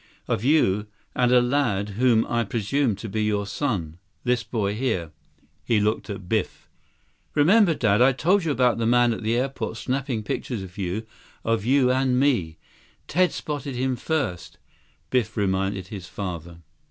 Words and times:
Of 0.27 0.43
you 0.43 0.87
and 1.15 1.31
a 1.31 1.43
lad 1.43 1.89
whom 1.89 2.25
I 2.25 2.43
presume 2.43 2.95
to 2.95 3.07
be 3.07 3.23
your 3.23 3.45
son. 3.45 3.99
This 4.23 4.43
boy, 4.43 4.73
here." 4.73 5.11
He 5.63 5.79
looked 5.79 6.09
at 6.09 6.27
Biff. 6.27 6.67
"Remember, 7.35 7.75
Dad? 7.75 8.01
I 8.01 8.11
told 8.11 8.43
you 8.43 8.49
about 8.49 8.79
that 8.79 8.85
man 8.87 9.13
at 9.13 9.21
the 9.21 9.37
airport 9.37 9.77
snapping 9.77 10.23
pictures 10.23 10.63
of 10.63 10.75
you, 10.75 11.05
of 11.43 11.65
you 11.65 11.91
and 11.91 12.19
me. 12.19 12.57
Ted 13.07 13.31
spotted 13.31 13.75
him 13.75 13.95
first," 13.95 14.57
Biff 15.11 15.37
reminded 15.37 15.89
his 15.89 16.07
father. 16.07 16.61